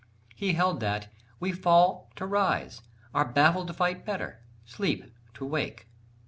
He 0.35 0.53
held 0.53 0.79
that 0.79 1.09
"we 1.39 1.51
fall 1.51 2.09
to 2.15 2.25
rise 2.25 2.81
are 3.13 3.31
baffled 3.31 3.67
to 3.67 3.73
fight 3.75 4.03
better, 4.03 4.41
sleep, 4.65 5.05
to 5.35 5.45
wake." 5.45 5.89